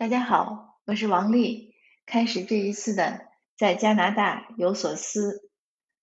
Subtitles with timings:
[0.00, 1.74] 大家好，我是王丽。
[2.06, 3.26] 开始这一次的
[3.58, 5.50] 在加拿大有所思。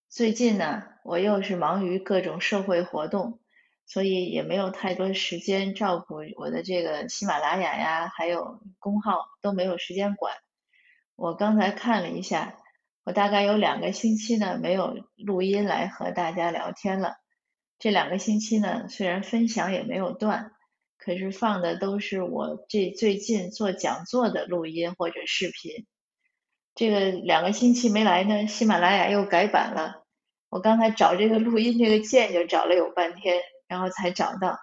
[0.08, 3.40] 最近呢，我又是忙于各种社会活动，
[3.88, 10.36] 所以也没有太多时间照顾我的这个喜马拉雅呀，还有公号都没有时间管。
[11.16, 12.54] 我刚才看了一下，
[13.04, 17.16] 我大概有两个星期呢没有录音来和大家聊天了。
[17.80, 20.52] 这两个星期呢，虽然分享也没有断。
[21.08, 25.86] 可是放的都是我这最近做讲座的录音或者视频。
[26.76, 30.04] 这个两个星期没来呢，喜马拉雅又改版了。
[30.50, 33.40] 我刚才找这个录音这个键就找了有半天，
[33.70, 34.60] 然后才找到。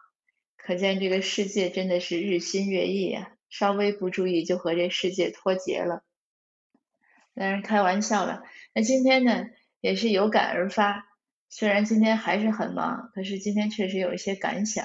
[0.58, 3.30] 可见这个世界真的是日新月异啊！
[3.48, 6.02] 稍微不注意就和这世界脱节了。
[7.34, 8.42] 当然开玩笑了。
[8.74, 9.46] 那今天呢，
[9.80, 11.06] 也是有感而发。
[11.48, 14.84] 虽然今天还是很忙，可是今天确实有一些感想。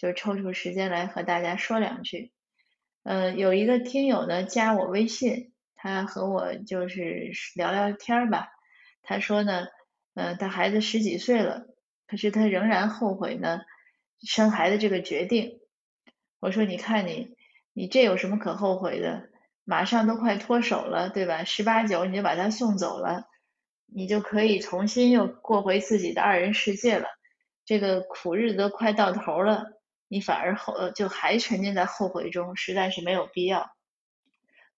[0.00, 2.32] 就抽出时间来和大家说两句。
[3.02, 8.48] 呃，有一个听友呢加我微信，他和我就是聊聊天吧。
[9.02, 9.66] 他说呢，
[10.14, 11.66] 呃，他孩子十几岁了，
[12.06, 13.60] 可是他仍然后悔呢
[14.26, 15.60] 生孩子这个决定。
[16.38, 17.36] 我说，你看你，
[17.74, 19.28] 你这有什么可后悔的？
[19.64, 21.44] 马上都快脱手了，对吧？
[21.44, 23.26] 十八九你就把他送走了，
[23.84, 27.06] 你就可以重新又过回自己的二人世界了。
[27.66, 29.79] 这个苦日子都快到头了。
[30.12, 33.70] 你反而后就还沉浸在后悔中，实在是没有必要。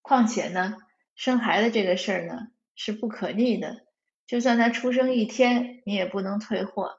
[0.03, 0.77] 况且呢，
[1.15, 3.87] 生孩子这个事儿呢是不可逆的，
[4.27, 6.99] 就算他出生一天，你也不能退货，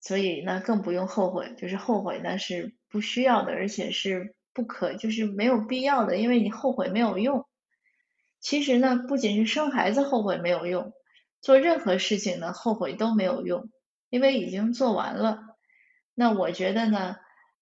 [0.00, 1.54] 所以呢更不用后悔。
[1.56, 7.46] 就是后悔呢是不需要的，而且是不可，就是没有必要的，因为你后悔没有用。
[8.40, 10.92] 其实呢，不仅是生孩子后悔没有用，
[11.40, 13.70] 做任何事情呢后悔都没有用，
[14.08, 15.38] 因为已经做完了。
[16.14, 17.14] 那我觉得呢。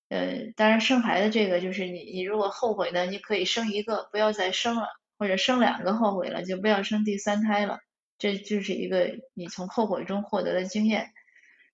[0.08, 7.78] 呃，当然生孩子这个就是你，你如果后悔呢，你可以生一个，不要再生了，或者生两个后悔了，就不要生第三胎了。
[8.18, 11.12] 这就是一个你从后悔中获得的经验。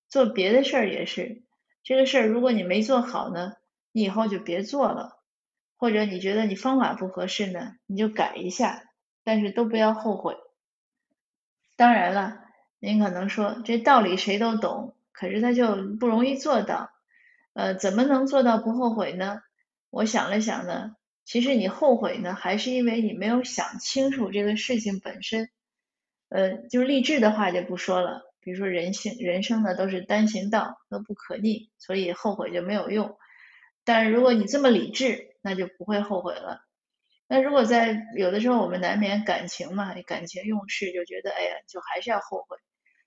[0.09, 1.43] 做别的事儿也是，
[1.83, 3.53] 这个事儿如果你没做好呢，
[3.93, 5.19] 你以后就别做了，
[5.77, 8.83] 或者你觉得你方法不合适呢，你就改一下，
[9.23, 10.37] 但是都不要后悔。
[11.77, 12.41] 当然了，
[12.79, 16.91] 您可能说这道理谁都懂，可是他就不容易做到。
[17.55, 19.41] 呃，怎么能做到不后悔呢？
[19.91, 25.49] 我想了想呢，其实你后悔呢，还是因为你没有想清楚这个事情本身。
[26.31, 33.17] 呃，就励志的话就不说了，比如说人性人生呢都是单行道，都不可逆，所以后悔就没有用。
[33.85, 36.61] 但是如果你这么理智，那就不会后悔了。
[37.29, 42.57] 那如果在有的时候我们难免感情嘛，感情用事，就觉得哎呀，就还是要后悔。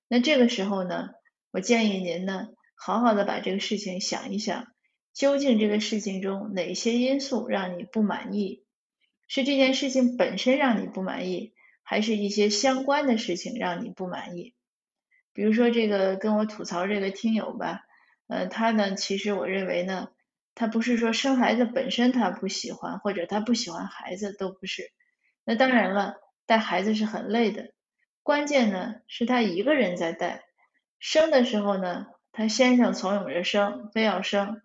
[0.08, 1.09] 那这个时候呢，
[1.52, 2.47] 我建议您呢。
[2.79, 4.67] 好好的把这个事情想一想，
[5.11, 8.63] 究竟这个事情中哪些因素让你不满意？
[9.27, 14.53] 是这件事情本身让你不满意，还是一些相关的事情让你不满意？
[15.33, 17.81] 比如说这个跟我吐槽这个听友吧，
[18.27, 20.09] 呃，他呢，其实我认为呢，
[20.53, 24.91] 他不是说生孩子本身他不喜欢，或者他不喜欢孩子都不是。
[25.43, 27.73] 那当然了，带孩子是很累的，
[28.21, 30.43] 关键呢是他一个人在带，
[30.99, 32.05] 生的时候呢。
[32.37, 34.61] 他先生怂恿着生，非要生，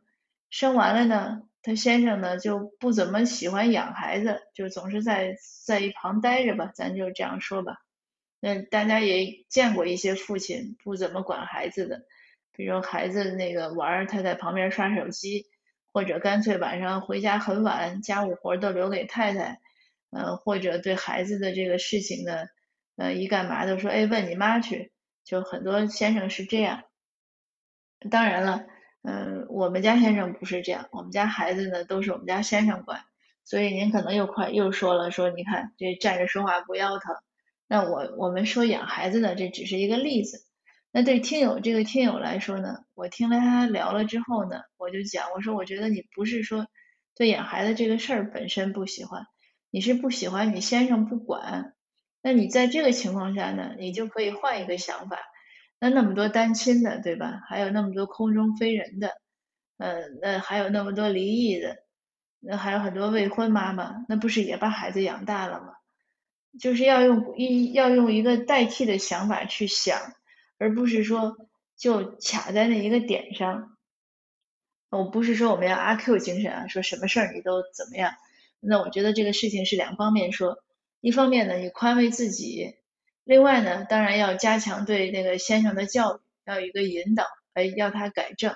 [0.50, 7.78] 生完了呢，他先生呢就不怎么喜欢养孩子，就总是在在一旁待着吧，咱就这样说吧。
[8.40, 12.02] 那大家也见过一些父亲不怎么管孩子的，
[12.52, 15.46] 比如孩子那个玩，他在旁边刷手机，
[15.94, 19.60] 或者干脆晚上回家很晚，家务活都留给太太，
[20.10, 22.34] 嗯，或者对孩子的这个事情呢，
[22.96, 24.92] 呃，一干嘛都说，哎，问你妈去，
[25.24, 26.82] 就很多先生是这样。
[28.10, 28.64] 当然了，
[29.02, 33.00] 嗯，我们家先生不是这样，我们家孩子呢都是我们家先生管，
[33.44, 37.14] 所以您可能又快又说了，说你看这站着说话不腰疼。
[37.68, 40.44] 那我我们说养孩子呢，这只是一个例子。
[40.90, 46.66] 那对听友这个听友来说呢，我听了他聊了之后呢，我就讲，我说我觉得你不是说
[47.16, 49.24] 对养孩子这个事儿本身不喜欢，
[49.70, 51.72] 你是不喜欢你先生不管。
[52.20, 55.19] 那你在这个情况下呢，你就可以换一个想法。
[55.82, 57.40] 那那么多单亲的，对吧？
[57.49, 59.20] 还有那么多空中飞人的，
[59.79, 61.79] 嗯，那还有那么多离异的，
[62.38, 65.75] 那还有很多未婚妈妈，那不是也把孩子养大了吗？
[66.61, 69.99] 就是要用一要用一个代替的想法去想，
[70.56, 73.76] 而不是说就卡在那一个点上。
[74.88, 78.14] 我不是说我们要阿 Q 精神啊，说什么事儿你都怎么样？
[78.61, 80.62] 那我觉得这个事情是两方面说，
[81.00, 82.76] 一方面呢，你宽慰自己。
[83.24, 88.54] 另外呢，当然要加强对那个先生的教育，要有一个引导，哎，要他改正。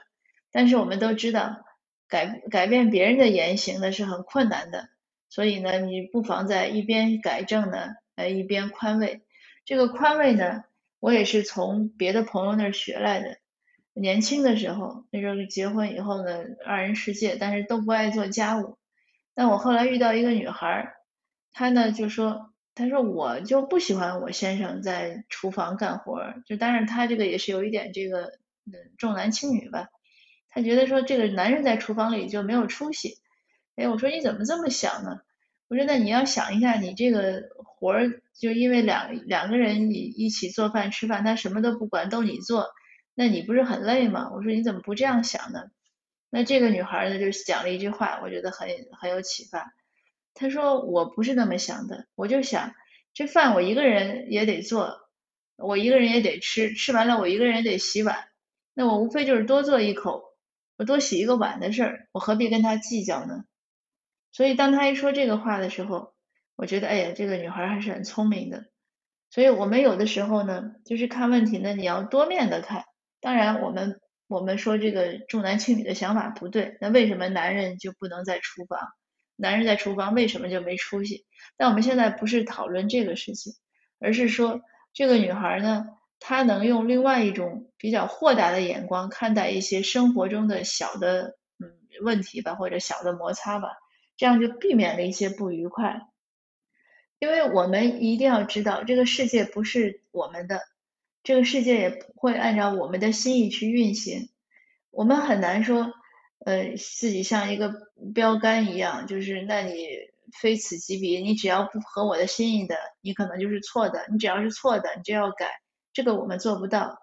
[0.50, 1.64] 但是我们都知道，
[2.08, 4.88] 改改变别人的言行呢是很困难的，
[5.28, 9.22] 所以呢，你不妨在一边改正呢，哎，一边宽慰。
[9.64, 10.64] 这个宽慰呢，
[11.00, 13.38] 我也是从别的朋友那儿学来的。
[13.92, 18.78] 年轻的时候，那时候结婚以后呢，二人世界，但是都不爱做家务。
[19.34, 20.94] 但我后来遇到一个女孩，
[21.52, 29.88] 她呢就说，她说我就不喜欢我先生在厨房干活儿，就当然他这个也是有一点这个嗯重男轻女吧。
[30.50, 33.14] 她觉得说这个男人在厨房里就没有出息。
[33.76, 35.20] 哎，我说你怎么这么想呢？
[35.68, 42.68] 我说那你要想一下，你这个活儿就因为两两个人一一起做饭吃饭，他什么都不管，都你做，
[43.14, 44.30] 那你不是很累吗？
[44.34, 45.64] 我说你怎么不这样想呢？
[46.28, 48.68] 那这个女孩呢就讲了一句话，我觉得很
[49.00, 49.72] 很有启发。
[50.36, 52.74] 他说我不是那么想的，我就想
[53.14, 55.08] 这饭我一个人也得做，
[55.56, 58.28] 我一个人也得吃，吃完了我一个人也得洗碗，
[58.74, 60.22] 那我无非就是多做一口，
[60.76, 63.44] 我多洗一个碗的事儿，我何必跟他计较呢？
[64.32, 66.14] 所以当他一说这个话的时候，
[66.56, 68.66] 我觉得，哎呀，这个女孩还是很聪明的。
[69.30, 72.84] 所以我们有的时候呢，就是看问题呢，你要多面的看。
[73.20, 76.76] 当然，我们我们说这个重男轻女的想法不对。
[76.80, 78.78] 那为什么男人就不能在厨房？
[79.36, 81.24] 男人在厨房为什么就没出息？
[81.56, 83.52] 但我们现在不是讨论这个事情，
[84.00, 84.62] 而是说
[84.92, 85.86] 这个女孩呢，
[86.18, 91.70] 她能用另外一种比较豁达的眼光看待一些生活中的小的嗯
[92.02, 93.68] 问题吧，或者小的摩擦吧。
[94.18, 96.00] 这样就避免了一些不愉快，
[97.18, 100.62] 因为我们一定要知道，这个世界不是我们的，
[101.22, 104.30] 这个世界也不会按照我们的心意去运行。
[104.90, 105.92] 我们很难说，
[106.44, 107.72] 呃，自己像一个
[108.14, 109.88] 标杆一样，就是那你
[110.40, 115.50] 非此即彼，你只要不合我的心意的，你可能就是错的；你只要是错的，你就要改。
[115.92, 116.98] 这个我们做不到。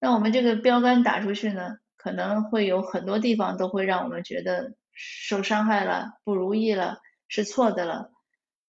[0.00, 4.72] 那我们这个标杆打出去呢，可能会有很多地方都会让我们觉得。
[5.02, 8.10] 受伤害了，不如意了，是错的了。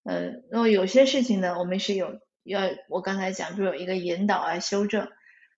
[0.04, 5.10] 呃，那么有些事情呢，我们是有要，我刚才讲就有一个引导啊，修正。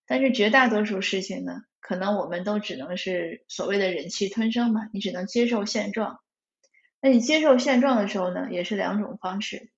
[0.08, 6.20] 但是绝大多数事情呢，可能我们都只能是所谓的忍气吞声吧，你只能接受现状。
[7.02, 9.70] 那你接受现状的时候呢，也是两种方式，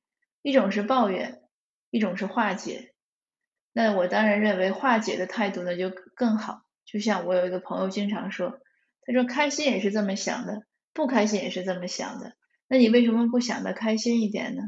[0.42, 1.42] 一种是抱怨，
[1.90, 2.94] 一种是化解。
[3.74, 6.62] 那我当然认为化解的态度呢就更好。
[6.86, 8.60] 就像我有一个朋友经常说，
[9.02, 10.64] 他说开心也是这么想的。
[10.94, 12.38] 不开心也是这么想的，
[12.70, 14.62] 那你为什么不想的开心一点呢？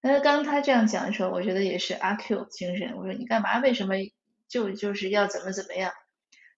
[0.00, 2.96] 那刚他这样讲的时候，我觉得也是阿 Q 精神。
[2.96, 3.58] 我说你干嘛？
[3.58, 3.96] 为什么
[4.48, 5.92] 就就是要怎么怎么样？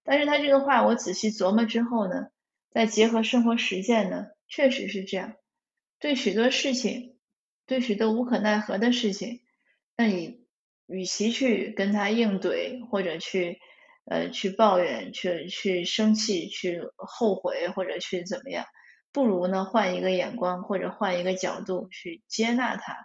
[0.09, 2.29] 但是他这个话我仔细琢磨之后呢，
[2.71, 5.35] 再结合生活实践呢，确实是这样。
[5.99, 7.19] 对许多事情，
[7.67, 9.41] 对许多无可奈何的事情，
[9.95, 10.47] 那你
[10.87, 13.59] 与其去跟他硬怼，或者去。
[14.11, 18.65] 呃，去抱怨，去去生气，去后悔，或者去怎么样？
[19.11, 22.97] 不如呢，换一个眼光，或者换一个角度去接纳它，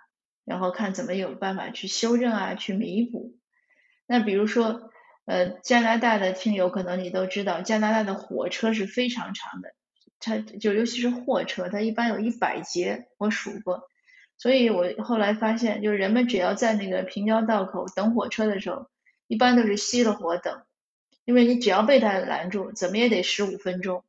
[0.47, 3.37] 然后看怎么有办法去修正啊，去弥补。
[4.07, 4.91] 那比如说，
[5.27, 9.75] 呃，加拿大的听友可能你都知道，加拿大的火车是非常长的，
[10.21, 13.89] 它就尤其是货车，它一般有一百节，我数过。
[14.37, 18.89] 所以我后来发现，就是人们只要在那个平交道口等火车的时候，
[19.27, 20.63] 一般都是熄了火等。
[21.25, 24.05] 因为你只要被他拦住，怎么也得十五分钟。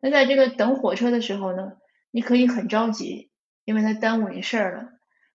[0.00, 1.72] 那在这个等火车的时候呢，
[2.10, 3.30] 你可以很着急，
[3.66, 4.88] 因为他耽误你事儿了。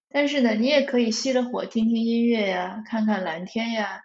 [0.10, 4.02] 但是呢，你也可以熄了火，听听音乐呀，看看蓝天呀，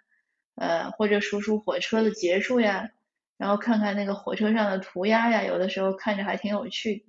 [0.55, 2.89] 呃，或者数数火车的结束呀，
[3.37, 7.05] 然后看看那个火车上的涂鸦呀，有的时候看着还挺有趣的。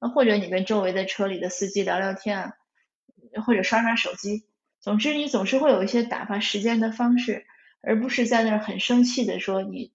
[0.00, 2.52] 那或者你跟周围的车里的司机聊聊天啊，
[3.44, 4.46] 或者刷刷手机。
[4.80, 7.46] 总之，你总是会有一些打发时间的方式。
[7.82, 9.92] 而不是在那儿很生气的说你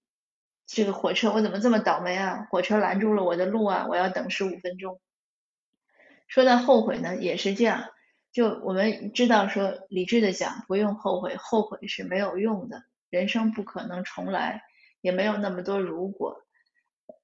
[0.66, 2.46] 这个火车我怎么这么倒霉啊？
[2.50, 3.86] 火车拦住了我的路啊！
[3.86, 4.98] 我要等十五分钟。
[6.26, 7.90] 说到后悔呢，也是这样。
[8.32, 12.82] 就我们知道说，理智的讲，不用后悔，后悔是没有用的。
[13.12, 14.62] 人生不可能重来，
[15.02, 16.38] 也没有那么多如果。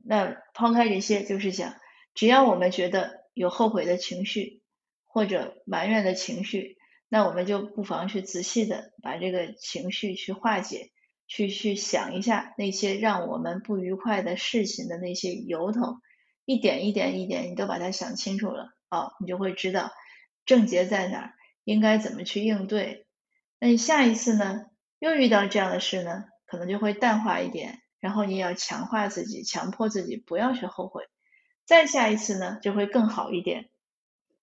[0.04, 1.74] 那抛开这些，就是想，
[2.12, 4.60] 只要我们觉得有后悔的情绪
[5.06, 6.76] 或者埋怨的情绪。
[7.08, 10.90] 那我们就不妨去仔细的把这个情绪去化解，
[11.26, 16.00] 去去想一下那些让我们不愉快的事情的那些由头，
[16.44, 19.90] 一点一点一点，你都把它想清楚了，哦，你就会知道
[20.44, 21.32] 症结在哪儿，
[21.64, 23.06] 应该怎么去应对。
[23.58, 24.66] 那你下一次呢，
[24.98, 31.04] 又遇到这样的事呢，可能就会淡化一点，然后你也要强化自己，强迫自己不要去后悔。
[31.64, 33.68] 再下一次呢，就会更好一点。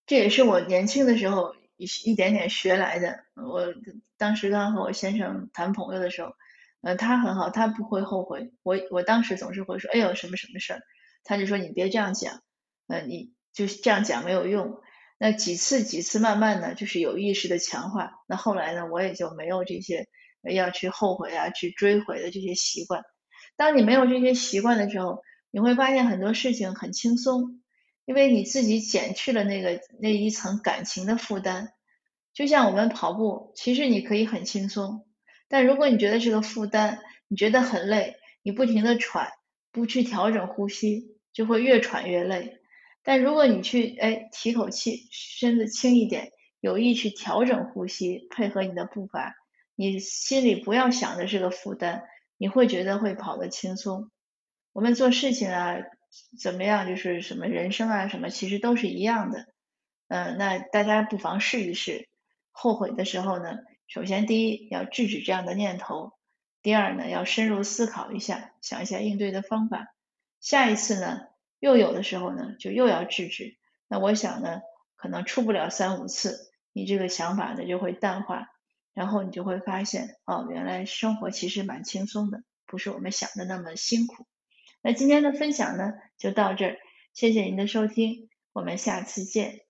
[0.06, 1.56] 这也是我年轻的时候。
[1.78, 3.26] 一一点点学来的。
[3.34, 3.74] 我
[4.18, 6.32] 当时刚和我先生谈朋友的时候，
[6.80, 8.54] 呃，他很好，他不会后悔。
[8.64, 10.80] 我我当时总是会说，哎呦，什么什么事儿，
[11.26, 12.42] 他就说你别这样讲，
[12.88, 14.80] 呃，你就这样讲没有用。
[15.18, 20.08] 那几次几次慢慢的就是有意识的强化，那后来呢，我也就没有这些
[20.54, 23.04] 要去后悔啊、去追悔的这些习惯。
[23.56, 25.22] 当你没有这些习惯的时候，
[25.52, 27.62] 你会发现很多事情很轻松，
[28.06, 31.70] 因为你自己减去了那个那一层感情的负担。
[32.34, 35.08] 就像我们跑步，其实你可以很轻松，
[35.48, 37.00] 但如果你觉得是个负担，
[37.30, 39.30] 你觉得很累，你不停的喘，
[39.72, 42.58] 不去调整呼吸，就会越喘越累。
[43.04, 49.34] 但如果你去哎提口气，身子轻一点，有意去调整呼吸，配合你的步伐，
[49.76, 52.04] 你心里不要想着是个负担，
[52.38, 54.10] 你会觉得会跑得轻松。
[54.74, 55.78] 我们做事情啊，
[56.40, 59.48] 怎么样，就是什么人生啊什么，其实都是一样的。
[60.08, 62.08] 嗯，那大家不妨试一试。
[62.52, 66.14] 后悔的时候呢，首先第一要制止这样的念头，
[66.62, 69.94] 第二呢要深入思考一下，想一下应对的方法。
[70.40, 71.22] 下一次呢？
[71.60, 73.58] 又有的时候呢，就又要制止。
[73.88, 74.62] 那我想呢，
[74.96, 78.50] 可能出不了三五次，你这个想法呢就会淡化，
[78.96, 84.26] 然后你就会发现，哦，原来生活其实蛮轻松的，不是我们想的那么辛苦。
[84.82, 86.78] 那今天的分享呢就到这儿，
[87.14, 89.65] 谢谢您的收听，我们下次见。